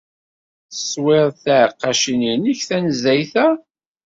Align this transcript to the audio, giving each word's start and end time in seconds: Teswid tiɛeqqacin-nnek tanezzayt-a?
Teswid 0.71 1.27
tiɛeqqacin-nnek 1.43 2.59
tanezzayt-a? 2.69 3.47